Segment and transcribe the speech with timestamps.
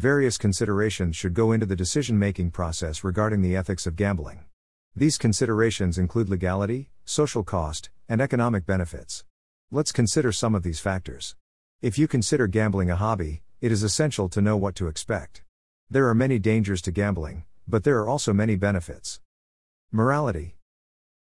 [0.00, 4.46] Various considerations should go into the decision making process regarding the ethics of gambling.
[4.96, 9.26] These considerations include legality, social cost, and economic benefits.
[9.70, 11.36] Let's consider some of these factors.
[11.82, 15.42] If you consider gambling a hobby, it is essential to know what to expect.
[15.90, 19.20] There are many dangers to gambling, but there are also many benefits.
[19.92, 20.56] Morality.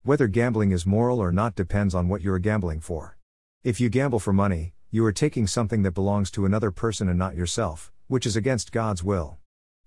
[0.03, 3.17] Whether gambling is moral or not depends on what you are gambling for.
[3.63, 7.17] If you gamble for money, you are taking something that belongs to another person and
[7.17, 9.37] not yourself, which is against God's will.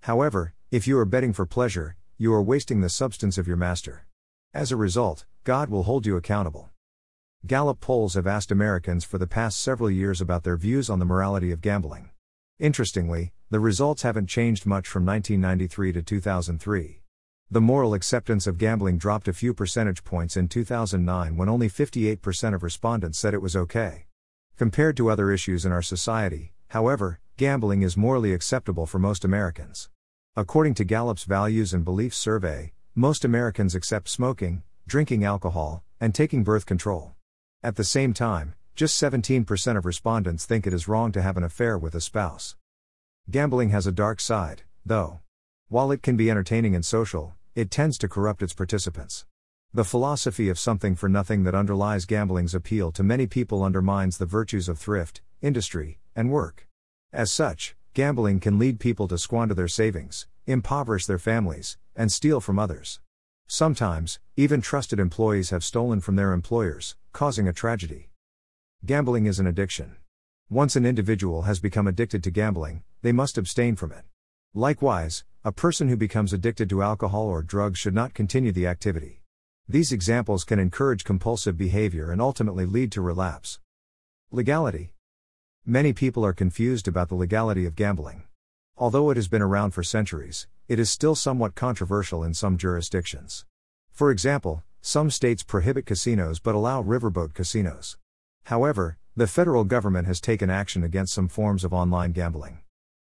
[0.01, 4.05] However, if you are betting for pleasure, you are wasting the substance of your master.
[4.53, 6.69] As a result, God will hold you accountable.
[7.47, 11.05] Gallup polls have asked Americans for the past several years about their views on the
[11.05, 12.09] morality of gambling.
[12.59, 17.01] Interestingly, the results haven't changed much from 1993 to 2003.
[17.49, 22.53] The moral acceptance of gambling dropped a few percentage points in 2009 when only 58%
[22.53, 24.05] of respondents said it was okay.
[24.57, 29.89] Compared to other issues in our society, however, gambling is morally acceptable for most Americans.
[30.35, 36.43] According to Gallup's Values and Beliefs Survey, most Americans accept smoking, drinking alcohol, and taking
[36.43, 37.13] birth control.
[37.61, 41.43] At the same time, just 17% of respondents think it is wrong to have an
[41.43, 42.55] affair with a spouse.
[43.29, 45.19] Gambling has a dark side, though.
[45.67, 49.25] While it can be entertaining and social, it tends to corrupt its participants.
[49.73, 54.25] The philosophy of something for nothing that underlies gambling's appeal to many people undermines the
[54.25, 56.67] virtues of thrift, industry, and work.
[57.13, 62.41] As such, gambling can lead people to squander their savings, impoverish their families, and steal
[62.41, 62.99] from others.
[63.47, 68.09] Sometimes, even trusted employees have stolen from their employers, causing a tragedy.
[68.85, 69.95] Gambling is an addiction.
[70.49, 74.03] Once an individual has become addicted to gambling, they must abstain from it.
[74.53, 79.21] Likewise, a person who becomes addicted to alcohol or drugs should not continue the activity.
[79.69, 83.59] These examples can encourage compulsive behavior and ultimately lead to relapse.
[84.31, 84.91] Legality.
[85.65, 88.23] Many people are confused about the legality of gambling.
[88.77, 93.45] Although it has been around for centuries, it is still somewhat controversial in some jurisdictions.
[93.91, 97.97] For example, some states prohibit casinos but allow riverboat casinos.
[98.45, 102.59] However, the federal government has taken action against some forms of online gambling.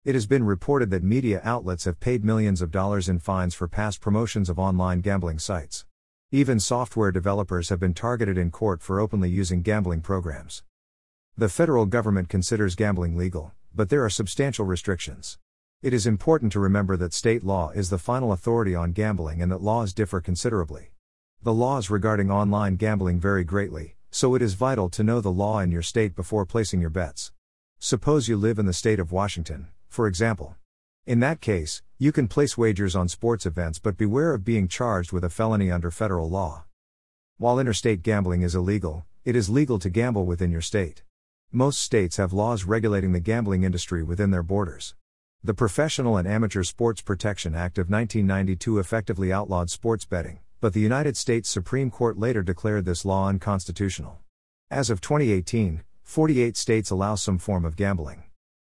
[0.05, 3.69] It has been reported that media outlets have paid millions of dollars in fines for
[3.69, 5.85] past promotions of online gambling sites.
[6.31, 10.63] Even software developers have been targeted in court for openly using gambling programs.
[11.37, 15.37] The federal government considers gambling legal, but there are substantial restrictions.
[15.83, 19.51] It is important to remember that state law is the final authority on gambling and
[19.51, 20.93] that laws differ considerably.
[21.43, 25.59] The laws regarding online gambling vary greatly, so it is vital to know the law
[25.59, 27.33] in your state before placing your bets.
[27.81, 30.55] Suppose you live in the state of Washington, for example.
[31.05, 35.11] In that case, you can place wagers on sports events but beware of being charged
[35.11, 36.63] with a felony under federal law.
[37.39, 41.03] While interstate gambling is illegal, it is legal to gamble within your state.
[41.53, 44.95] Most states have laws regulating the gambling industry within their borders.
[45.43, 50.81] The Professional and Amateur Sports Protection Act of 1992 effectively outlawed sports betting, but the
[50.81, 54.21] United States Supreme Court later declared this law unconstitutional.
[54.71, 58.25] As of 2018, 48 states allow some form of gambling.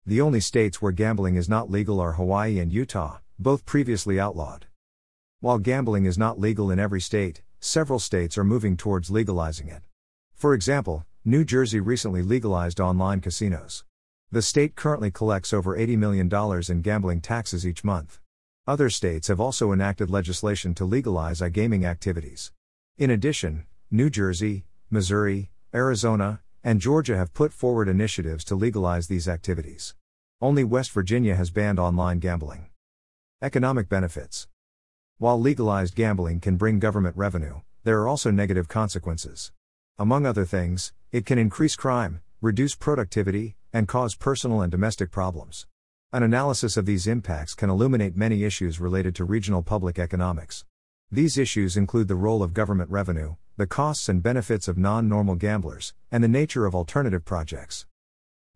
[0.07, 4.67] The only states where gambling is not legal are Hawaii and Utah, both previously outlawed.
[5.41, 9.83] While gambling is not legal in every state, several states are moving towards legalizing it.
[10.35, 13.85] For example, New Jersey recently legalized online casinos.
[14.33, 16.29] The state currently collects over $80 million
[16.69, 18.19] in gambling taxes each month.
[18.67, 22.51] Other states have also enacted legislation to legalize iGaming activities.
[22.99, 29.29] In addition, New Jersey, Missouri, Arizona, and Georgia have put forward initiatives to legalize these
[29.29, 29.95] activities.
[30.41, 32.67] Only West Virginia has banned online gambling.
[33.41, 34.49] Economic benefits.
[35.19, 39.53] While legalized gambling can bring government revenue, there are also negative consequences.
[39.99, 45.67] Among other things, it can increase crime, reduce productivity, and cause personal and domestic problems.
[46.13, 50.65] An analysis of these impacts can illuminate many issues related to regional public economics.
[51.11, 55.35] These issues include the role of government revenue, the costs and benefits of non normal
[55.35, 57.87] gamblers, and the nature of alternative projects.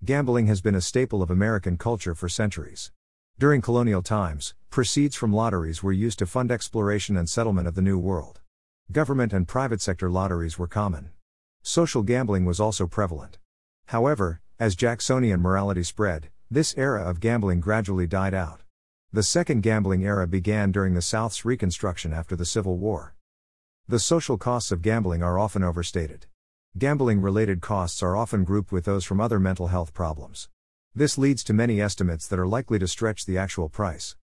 [0.04, 2.92] Gambling has been a staple of American culture for centuries.
[3.38, 7.82] During colonial times, proceeds from lotteries were used to fund exploration and settlement of the
[7.82, 8.40] New World.
[8.90, 11.10] Government and private sector lotteries were common.
[11.68, 13.38] Social gambling was also prevalent.
[13.86, 18.60] However, as Jacksonian morality spread, this era of gambling gradually died out.
[19.12, 23.16] The second gambling era began during the South's Reconstruction after the Civil War.
[23.88, 26.26] The social costs of gambling are often overstated.
[26.78, 30.48] Gambling related costs are often grouped with those from other mental health problems.
[30.94, 34.14] This leads to many estimates that are likely to stretch the actual price.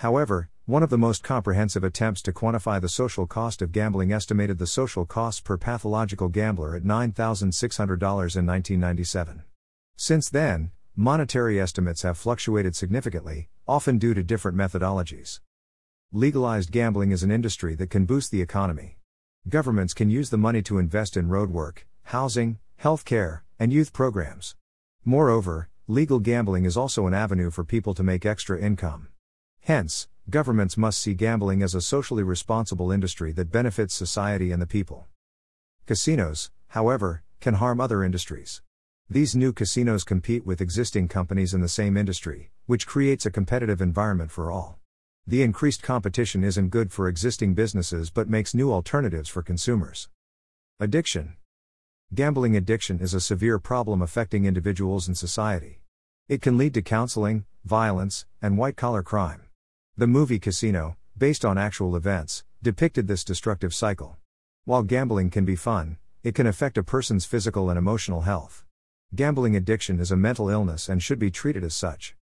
[0.00, 4.56] However, one of the most comprehensive attempts to quantify the social cost of gambling estimated
[4.56, 9.42] the social costs per pathological gambler at $9,600 in 1997.
[9.96, 15.40] Since then, Monetary estimates have fluctuated significantly, often due to different methodologies.
[16.12, 18.96] Legalized gambling is an industry that can boost the economy.
[19.50, 24.56] Governments can use the money to invest in roadwork, housing, healthcare, and youth programs.
[25.04, 29.08] Moreover, legal gambling is also an avenue for people to make extra income.
[29.62, 34.66] Hence, governments must see gambling as a socially responsible industry that benefits society and the
[34.66, 35.06] people.
[35.86, 38.62] Casinos, however, can harm other industries.
[39.08, 43.80] These new casinos compete with existing companies in the same industry, which creates a competitive
[43.80, 44.78] environment for all.
[45.26, 50.08] The increased competition isn't good for existing businesses but makes new alternatives for consumers.
[50.78, 51.34] Addiction
[52.14, 55.82] Gambling addiction is a severe problem affecting individuals and society.
[56.28, 59.42] It can lead to counseling, violence, and white collar crime.
[59.96, 64.16] The movie Casino, based on actual events, depicted this destructive cycle.
[64.64, 68.64] While gambling can be fun, it can affect a person's physical and emotional health.
[69.14, 72.14] Gambling addiction is a mental illness and should be treated as such.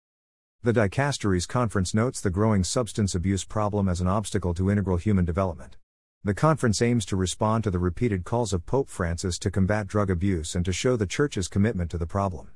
[0.63, 5.25] The Dicasteries Conference notes the growing substance abuse problem as an obstacle to integral human
[5.25, 5.77] development.
[6.25, 10.11] The conference aims to respond to the repeated calls of Pope Francis to combat drug
[10.11, 12.51] abuse and to show the Church's commitment to the problem.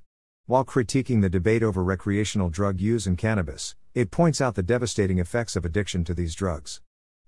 [0.47, 5.19] While critiquing the debate over recreational drug use and cannabis, it points out the devastating
[5.19, 6.81] effects of addiction to these drugs.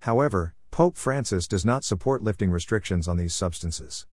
[0.02, 4.06] However, Pope Francis does not support lifting restrictions on these substances.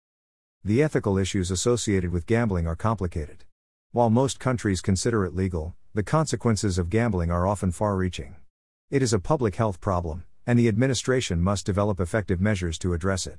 [0.65, 3.45] The ethical issues associated with gambling are complicated.
[3.93, 8.37] While most countries consider it legal, the consequences of gambling are often far reaching.
[8.91, 13.27] It is a public health problem, and the administration must develop effective measures to address
[13.27, 13.39] it.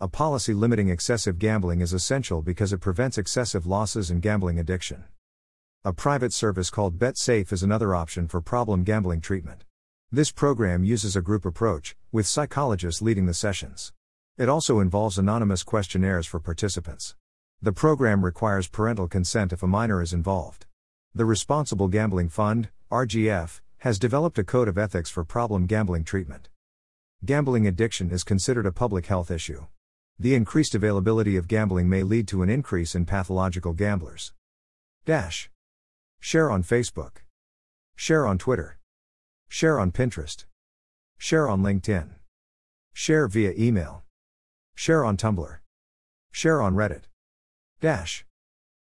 [0.00, 5.04] A policy limiting excessive gambling is essential because it prevents excessive losses and gambling addiction.
[5.84, 9.62] A private service called BetSafe is another option for problem gambling treatment.
[10.10, 13.92] This program uses a group approach, with psychologists leading the sessions.
[14.36, 17.14] It also involves anonymous questionnaires for participants.
[17.62, 20.66] The program requires parental consent if a minor is involved.
[21.14, 26.48] The Responsible Gambling Fund, RGF, has developed a code of ethics for problem gambling treatment.
[27.24, 29.66] Gambling addiction is considered a public health issue.
[30.18, 34.32] The increased availability of gambling may lead to an increase in pathological gamblers.
[35.04, 35.48] Dash.
[36.20, 37.22] Share on Facebook.
[37.96, 38.78] Share on Twitter.
[39.48, 40.44] Share on Pinterest.
[41.16, 42.10] Share on LinkedIn.
[42.92, 44.04] Share via email.
[44.74, 45.58] Share on Tumblr.
[46.30, 47.04] Share on Reddit.
[47.80, 48.24] Dash.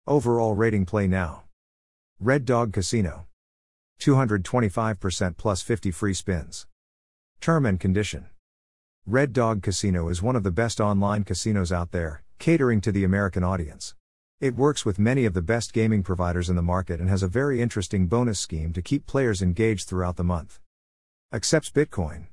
[0.06, 1.44] Overall rating play now.
[2.20, 3.28] Red Dog Casino.
[4.02, 6.68] 225% plus 50 free spins.
[7.42, 8.28] Term and condition.
[9.06, 13.04] Red Dog Casino is one of the best online casinos out there, catering to the
[13.04, 13.96] American audience.
[14.42, 17.28] It works with many of the best gaming providers in the market and has a
[17.28, 20.62] very interesting bonus scheme to keep players engaged throughout the month.
[21.34, 22.28] Accepts Bitcoin.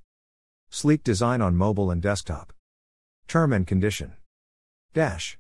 [0.71, 2.53] Sleek design on mobile and desktop.
[3.27, 4.13] Term and condition.
[4.95, 5.35] Dash.